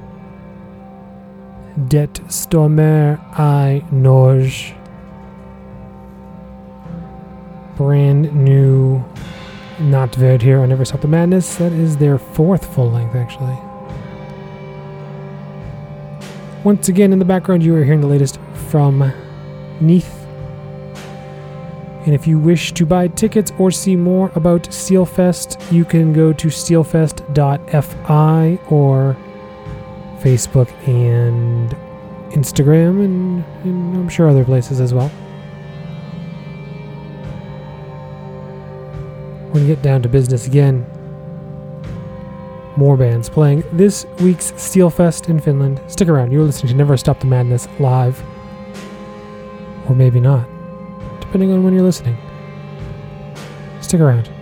Det 1.75 2.21
Stormer 2.29 3.17
I 3.37 3.83
Norge. 3.91 4.73
Brand 7.77 8.33
new 8.33 9.03
not 9.79 10.11
Nattverd 10.11 10.41
here 10.41 10.61
I 10.61 10.67
Never 10.67 10.85
Stop 10.85 11.01
the 11.01 11.07
Madness. 11.07 11.57
That 11.57 11.73
is 11.73 11.97
their 11.97 12.17
fourth 12.17 12.73
full 12.73 12.91
length, 12.91 13.15
actually. 13.15 13.57
Once 16.63 16.87
again, 16.87 17.11
in 17.11 17.19
the 17.19 17.25
background, 17.25 17.61
you 17.61 17.75
are 17.75 17.83
hearing 17.83 18.01
the 18.01 18.07
latest 18.07 18.39
from 18.69 19.11
NYIÞ 19.81 20.25
and 22.05 22.13
if 22.13 22.27
you 22.27 22.37
wish 22.37 22.71
to 22.73 22.85
buy 22.85 23.07
tickets 23.07 23.51
or 23.57 23.71
see 23.71 23.95
more 23.95 24.31
about 24.35 24.65
Steelfest, 24.65 25.71
you 25.71 25.83
can 25.83 26.13
go 26.13 26.31
to 26.33 26.49
steelfest.fi 26.49 28.59
or 28.69 29.17
Facebook 30.25 30.69
and 30.87 31.69
Instagram, 32.31 33.05
and, 33.05 33.45
and 33.63 33.95
I'm 33.95 34.09
sure 34.09 34.27
other 34.27 34.43
places 34.43 34.81
as 34.81 34.93
well. 34.93 35.11
Going 39.53 39.67
to 39.67 39.75
get 39.75 39.81
down 39.83 40.01
to 40.01 40.09
business 40.09 40.47
again. 40.47 40.85
More 42.75 42.97
bands 42.97 43.29
playing 43.29 43.63
this 43.71 44.05
week's 44.19 44.51
Steelfest 44.53 45.29
in 45.29 45.39
Finland. 45.39 45.79
Stick 45.87 46.09
around, 46.09 46.31
you're 46.31 46.43
listening 46.43 46.71
to 46.71 46.77
Never 46.77 46.97
Stop 46.97 47.19
the 47.19 47.27
Madness 47.27 47.69
live. 47.79 48.21
Or 49.87 49.95
maybe 49.95 50.19
not 50.19 50.49
depending 51.35 51.51
on 51.51 51.63
when 51.63 51.73
you're 51.73 51.83
listening. 51.83 52.17
Stick 53.81 53.99
around. 53.99 54.34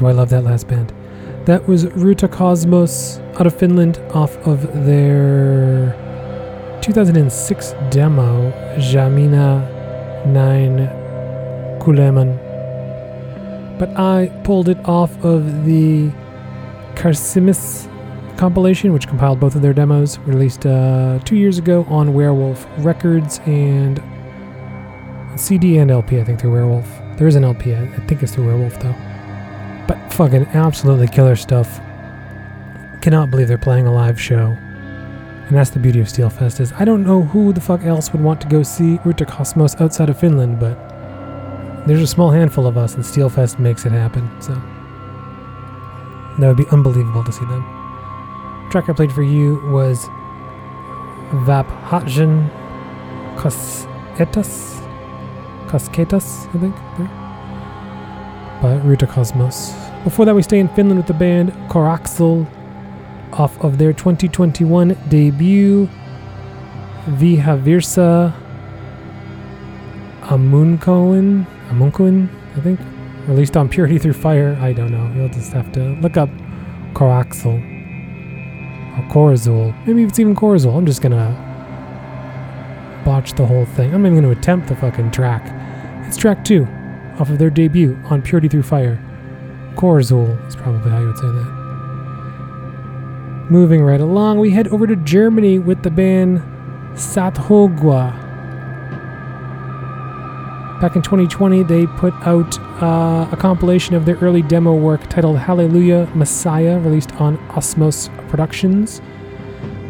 Do 0.00 0.06
I 0.06 0.12
love 0.12 0.30
that 0.30 0.44
last 0.44 0.66
band. 0.66 0.94
That 1.44 1.68
was 1.68 1.84
Ruttokosmos 1.84 3.20
out 3.38 3.46
of 3.46 3.54
Finland 3.54 3.98
off 4.14 4.34
of 4.46 4.62
their 4.86 5.94
2006 6.80 7.74
demo, 7.90 8.50
Jamina 8.78 10.24
9 10.24 10.78
Kuleman. 11.82 12.38
But 13.78 13.90
I 13.90 14.28
pulled 14.42 14.70
it 14.70 14.78
off 14.86 15.22
of 15.22 15.66
the 15.66 16.10
Karsimis 16.94 17.86
compilation, 18.38 18.94
which 18.94 19.06
compiled 19.06 19.38
both 19.38 19.54
of 19.54 19.60
their 19.60 19.74
demos, 19.74 20.18
released 20.20 20.64
uh, 20.64 21.18
two 21.26 21.36
years 21.36 21.58
ago 21.58 21.84
on 21.90 22.14
Werewolf 22.14 22.66
Records 22.78 23.38
and 23.44 24.02
CD 25.38 25.76
and 25.76 25.90
LP, 25.90 26.18
I 26.18 26.24
think, 26.24 26.40
through 26.40 26.52
Werewolf. 26.52 26.88
There 27.18 27.28
is 27.28 27.36
an 27.36 27.44
LP, 27.44 27.74
I 27.74 27.86
think 28.06 28.22
it's 28.22 28.34
through 28.34 28.46
Werewolf, 28.46 28.80
though. 28.80 28.94
But 29.90 30.12
fucking 30.12 30.46
absolutely 30.54 31.08
killer 31.08 31.34
stuff. 31.34 31.80
Cannot 33.00 33.28
believe 33.28 33.48
they're 33.48 33.58
playing 33.58 33.88
a 33.88 33.92
live 33.92 34.20
show. 34.20 34.56
And 35.48 35.56
that's 35.56 35.70
the 35.70 35.80
beauty 35.80 35.98
of 35.98 36.06
Steelfest 36.06 36.60
is 36.60 36.72
I 36.74 36.84
don't 36.84 37.02
know 37.02 37.22
who 37.22 37.52
the 37.52 37.60
fuck 37.60 37.82
else 37.82 38.12
would 38.12 38.22
want 38.22 38.40
to 38.42 38.46
go 38.46 38.62
see 38.62 38.98
Ruttokosmos 38.98 39.80
outside 39.80 40.08
of 40.08 40.16
Finland, 40.16 40.60
but 40.60 40.78
there's 41.88 42.02
a 42.02 42.06
small 42.06 42.30
handful 42.30 42.68
of 42.68 42.78
us 42.78 42.94
and 42.94 43.02
Steelfest 43.02 43.58
makes 43.58 43.84
it 43.84 43.90
happen, 43.90 44.30
so 44.40 44.54
that 46.38 46.46
would 46.46 46.56
be 46.56 46.68
unbelievable 46.70 47.24
to 47.24 47.32
see 47.32 47.46
them. 47.46 47.64
The 48.66 48.70
track 48.70 48.88
I 48.88 48.92
played 48.92 49.10
for 49.10 49.24
you 49.24 49.60
was 49.72 50.04
Vap 51.48 51.66
Hatjan 51.88 52.48
Cosketas 53.34 54.80
Cosketas, 55.66 56.46
I 56.54 56.58
think. 56.58 56.76
There 56.96 57.19
by 58.60 58.78
Ruttokosmos. 58.78 60.04
Before 60.04 60.24
that, 60.26 60.34
we 60.34 60.42
stay 60.42 60.58
in 60.58 60.68
Finland 60.68 60.98
with 60.98 61.06
the 61.06 61.14
band 61.14 61.52
Coraxul 61.68 62.46
off 63.32 63.58
of 63.64 63.78
their 63.78 63.92
2021 63.92 64.96
debut, 65.08 65.88
Vihavirsa 67.06 68.34
Amunkoin, 70.22 71.46
Amunkoin, 71.68 72.28
I 72.56 72.60
think, 72.60 72.80
released 73.26 73.56
on 73.56 73.68
Purity 73.68 73.98
Through 73.98 74.12
Fire. 74.14 74.58
I 74.60 74.72
don't 74.72 74.90
know. 74.92 75.10
You'll 75.14 75.28
just 75.28 75.52
have 75.52 75.72
to 75.72 75.80
look 76.00 76.16
up 76.16 76.28
Coraxul 76.92 77.58
or 78.98 79.02
Corazul. 79.08 79.74
Maybe 79.86 80.02
it's 80.02 80.18
even 80.18 80.34
Corazul. 80.34 80.76
I'm 80.76 80.86
just 80.86 81.00
gonna 81.00 81.48
botch 83.04 83.32
the 83.34 83.46
whole 83.46 83.64
thing. 83.64 83.94
I'm 83.94 84.04
even 84.04 84.20
gonna 84.20 84.32
attempt 84.32 84.68
the 84.68 84.76
fucking 84.76 85.12
track. 85.12 85.42
It's 86.06 86.16
track 86.16 86.44
two 86.44 86.66
off 87.20 87.28
of 87.28 87.38
their 87.38 87.50
debut 87.50 87.98
on 88.04 88.22
Purity 88.22 88.48
Through 88.48 88.62
Fire. 88.62 88.98
Korzul 89.74 90.46
is 90.48 90.56
probably 90.56 90.90
how 90.90 91.00
you 91.00 91.08
would 91.08 91.18
say 91.18 91.26
that. 91.26 91.60
Moving 93.50 93.82
right 93.82 94.00
along, 94.00 94.38
we 94.38 94.50
head 94.50 94.68
over 94.68 94.86
to 94.86 94.96
Germany 94.96 95.58
with 95.58 95.82
the 95.82 95.90
band 95.90 96.40
Tsatthoggua. 96.94 98.28
Back 100.80 100.96
in 100.96 101.02
2020, 101.02 101.64
they 101.64 101.86
put 101.86 102.14
out 102.26 102.58
uh, 102.82 103.28
a 103.30 103.36
compilation 103.36 103.94
of 103.94 104.06
their 104.06 104.16
early 104.16 104.40
demo 104.40 104.74
work 104.74 105.10
titled 105.10 105.38
Hallelujah 105.38 106.08
Messiah, 106.14 106.78
released 106.78 107.12
on 107.16 107.36
Osmose 107.48 108.08
Productions. 108.30 109.02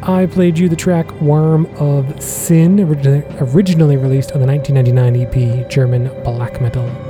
I 0.03 0.27
played 0.27 0.59
you 0.59 0.69
the 0.69 0.77
track 0.77 1.13
Worm 1.21 1.67
of 1.77 2.21
Sin, 2.21 2.81
originally, 2.81 3.23
originally 3.39 3.97
released 3.99 4.33
on 4.33 4.41
the 4.41 4.47
1999 4.47 5.61
EP 5.61 5.71
German 5.71 6.11
Black 6.25 6.61
Metal. 6.61 7.10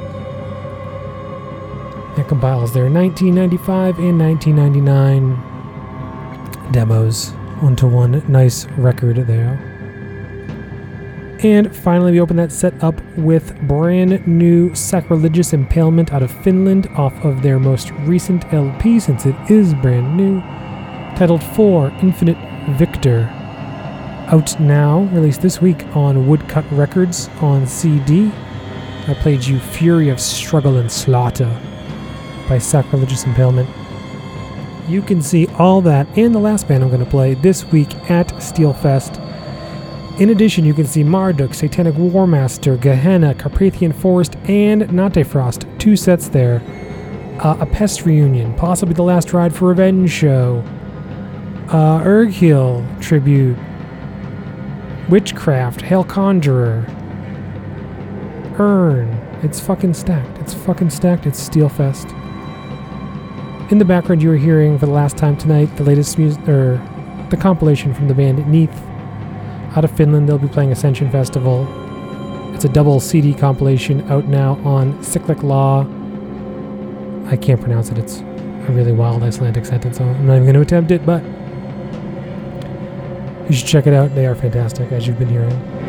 That 2.21 2.29
compiles 2.29 2.73
their 2.75 2.91
1995 2.91 3.99
and 3.99 4.21
1999 4.21 6.71
demos 6.71 7.33
onto 7.63 7.87
one 7.87 8.23
nice 8.31 8.67
record 8.73 9.27
there. 9.27 9.59
And 11.43 11.75
finally, 11.75 12.13
we 12.13 12.21
open 12.21 12.37
that 12.37 12.53
set 12.53 12.75
up 12.85 13.01
with 13.17 13.59
brand 13.63 14.29
new 14.29 14.75
Sacrilegious 14.75 15.55
Impalement 15.55 16.13
out 16.13 16.23
of 16.23 16.31
Finland 16.45 16.89
off 16.89 17.15
of 17.25 17.41
their 17.41 17.59
most 17.59 17.91
recent 18.01 18.45
LP, 18.53 19.01
since 19.01 19.25
it 19.25 19.35
is 19.51 19.73
brand 19.73 20.15
new, 20.15 20.43
titled 21.17 21.43
4 21.43 21.89
Infinite 22.03 22.37
Victor. 22.73 23.31
Out 24.29 24.61
now, 24.61 25.05
released 25.15 25.41
this 25.41 25.63
week 25.63 25.87
on 25.97 26.27
Woodcut 26.27 26.71
Records 26.71 27.31
on 27.41 27.67
CD. 27.67 28.31
I 29.09 29.15
played 29.15 29.43
you 29.43 29.59
Fury 29.59 30.11
of 30.11 30.21
Struggle 30.21 30.77
and 30.77 30.93
Slaughter 30.93 31.59
by 32.51 32.59
Sacrilegious 32.59 33.25
Impalement. 33.25 33.71
You 34.89 35.01
can 35.03 35.23
see 35.23 35.47
all 35.57 35.81
that 35.83 36.07
and 36.19 36.35
the 36.35 36.41
last 36.41 36.67
band 36.67 36.83
I'm 36.83 36.91
going 36.91 37.03
to 37.03 37.09
play 37.09 37.35
this 37.35 37.65
week 37.67 37.95
at 38.11 38.27
Steelfest. 38.35 39.19
In 40.21 40.31
addition, 40.31 40.65
you 40.65 40.75
can 40.75 40.85
see 40.85 41.05
Marduk, 41.05 41.55
Satanic 41.55 41.95
Warmaster, 41.95 42.79
Gehenna, 42.79 43.35
Carpathian 43.35 43.93
Forest, 43.93 44.35
and 44.49 44.83
Nattefrost. 44.83 45.79
Two 45.79 45.97
sets 45.97 46.29
there. 46.29 46.61
Uh, 47.39 47.57
a 47.61 47.67
Pest 47.67 48.05
reunion, 48.05 48.53
possibly 48.55 48.95
the 48.95 49.03
last 49.03 49.33
ride 49.33 49.55
for 49.55 49.69
Revenge 49.69 50.11
show. 50.11 50.63
Uh, 51.69 52.03
Urgehal 52.03 53.01
tribute. 53.01 53.57
Witchcraft, 55.09 55.83
Hail 55.83 56.05
Conjurer. 56.05 56.85
Urn. 58.59 59.09
It's 59.43 59.61
fucking 59.61 59.95
stacked. 59.95 60.37
It's 60.39 60.53
fucking 60.53 60.91
stacked. 60.91 61.27
It's 61.27 61.49
Steelfest. 61.49 62.20
In 63.71 63.79
the 63.79 63.85
background, 63.85 64.21
you 64.21 64.33
are 64.33 64.37
hearing 64.37 64.81
for 64.81 64.87
the 64.87 64.93
last 64.93 65.17
time 65.17 65.37
tonight 65.37 65.67
the 65.77 65.85
latest 65.85 66.19
music, 66.19 66.49
or 66.49 66.73
er, 66.73 67.27
the 67.31 67.37
compilation 67.37 67.95
from 67.95 68.09
the 68.09 68.15
band 68.15 68.41
NYIÞ. 68.41 68.69
Out 69.77 69.85
of 69.85 69.93
Finland, 69.93 70.29
they'll 70.29 70.39
be 70.39 70.49
playing 70.49 70.73
Ascension 70.73 71.09
Festival. 71.09 71.69
It's 72.53 72.65
a 72.65 72.69
double 72.69 72.99
CD 72.99 73.33
compilation 73.33 74.01
out 74.11 74.27
now 74.27 74.59
on 74.65 75.01
Cyclic 75.05 75.45
Law. 75.45 75.83
I 77.27 77.37
can't 77.37 77.61
pronounce 77.61 77.91
it, 77.91 77.99
it's 77.99 78.19
a 78.19 78.73
really 78.73 78.91
wild 78.91 79.23
Icelandic 79.23 79.65
sentence, 79.65 79.99
so 79.99 80.05
I'm 80.05 80.27
not 80.27 80.35
even 80.35 80.47
going 80.47 80.55
to 80.55 80.63
attempt 80.63 80.91
it, 80.91 81.07
but 81.07 81.23
you 83.49 83.55
should 83.55 83.69
check 83.69 83.87
it 83.87 83.95
out. 83.95 84.17
They 84.17 84.27
are 84.27 84.35
fantastic, 84.35 84.91
as 84.91 85.07
you've 85.07 85.21
been 85.21 85.29
hearing. 85.29 85.80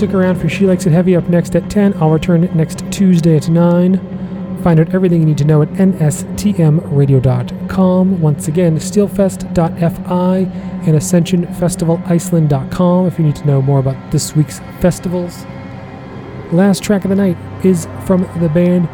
Stick 0.00 0.14
around 0.14 0.40
for 0.40 0.48
She 0.48 0.64
Likes 0.64 0.86
It 0.86 0.92
Heavy 0.92 1.14
up 1.14 1.28
next 1.28 1.54
at 1.54 1.68
10. 1.68 1.92
I'll 2.00 2.08
return 2.08 2.40
next 2.56 2.90
Tuesday 2.90 3.36
at 3.36 3.50
9. 3.50 4.62
Find 4.62 4.80
out 4.80 4.94
everything 4.94 5.20
you 5.20 5.26
need 5.26 5.36
to 5.36 5.44
know 5.44 5.60
at 5.60 5.68
nstmradio.com. 5.74 8.20
Once 8.22 8.48
again, 8.48 8.78
steelfest.fi 8.78 10.38
and 10.38 10.96
ascensionfestivaliceland.com 10.96 13.06
if 13.08 13.18
you 13.18 13.26
need 13.26 13.36
to 13.36 13.46
know 13.46 13.60
more 13.60 13.78
about 13.78 14.10
this 14.10 14.34
week's 14.34 14.60
festivals. 14.80 15.44
Last 16.50 16.82
track 16.82 17.04
of 17.04 17.10
the 17.10 17.16
night 17.16 17.36
is 17.62 17.86
from 18.06 18.22
the 18.40 18.48
band 18.48 18.88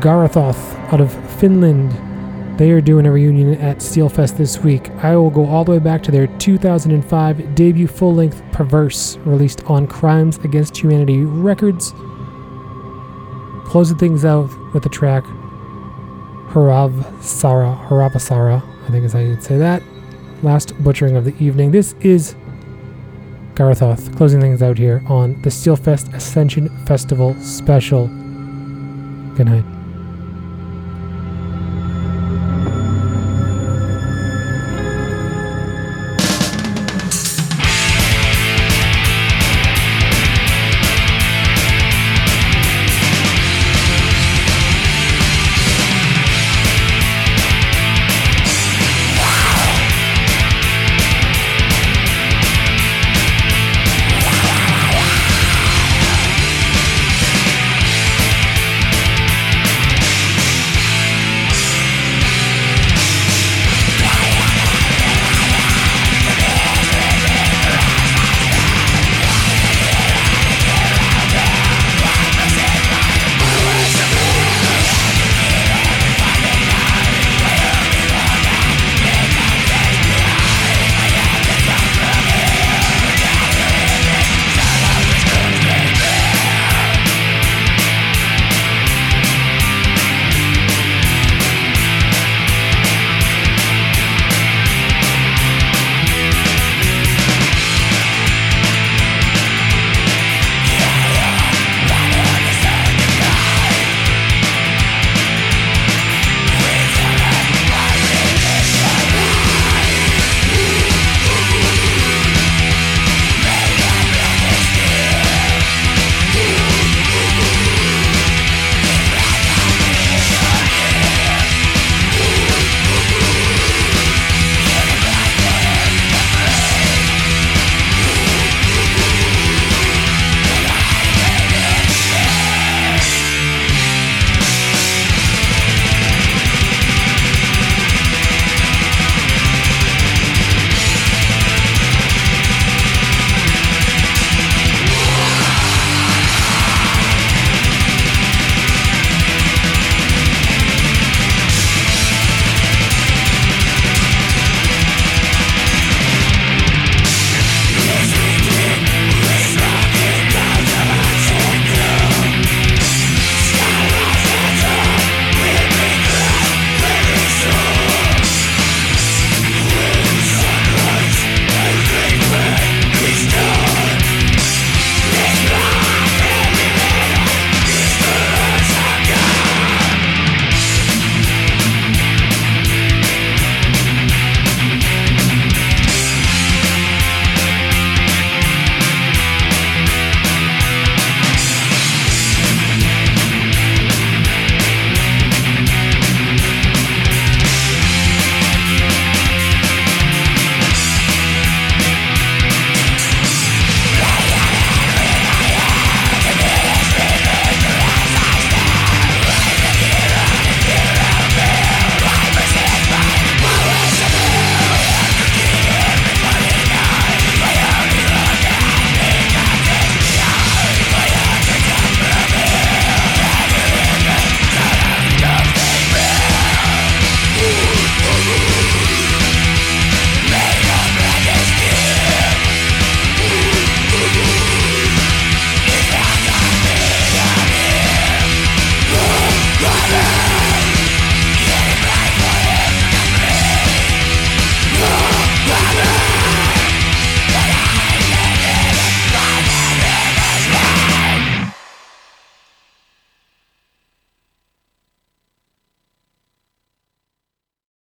Gaurithoth 0.00 0.74
out 0.90 1.02
of 1.02 1.12
Finland. 1.38 1.92
They 2.60 2.72
are 2.72 2.82
doing 2.82 3.06
a 3.06 3.10
reunion 3.10 3.54
at 3.54 3.78
Steelfest 3.78 4.36
this 4.36 4.58
week. 4.58 4.90
I 5.02 5.16
will 5.16 5.30
go 5.30 5.46
all 5.46 5.64
the 5.64 5.70
way 5.70 5.78
back 5.78 6.02
to 6.02 6.10
their 6.10 6.26
2005 6.26 7.54
debut 7.54 7.86
full 7.86 8.14
length 8.14 8.42
Perverse, 8.52 9.16
released 9.24 9.64
on 9.64 9.86
Crimes 9.86 10.36
Against 10.44 10.76
Humanity 10.76 11.24
Records. 11.24 11.94
Closing 13.64 13.96
things 13.96 14.26
out 14.26 14.50
with 14.74 14.82
the 14.82 14.90
track 14.90 15.24
Harav 16.52 17.22
Sara, 17.22 17.80
Haravasara, 17.88 18.62
I 18.86 18.90
think 18.90 19.06
is 19.06 19.14
how 19.14 19.20
you'd 19.20 19.42
say 19.42 19.56
that. 19.56 19.82
Last 20.42 20.74
butchering 20.84 21.16
of 21.16 21.24
the 21.24 21.34
evening. 21.42 21.70
This 21.70 21.94
is 22.02 22.34
Gaurithoth 23.54 24.14
closing 24.18 24.42
things 24.42 24.62
out 24.62 24.76
here 24.76 25.02
on 25.06 25.40
the 25.40 25.48
Steelfest 25.48 26.12
Ascension 26.12 26.68
Festival 26.84 27.34
special. 27.36 28.08
Good 28.08 29.46
night. 29.46 29.79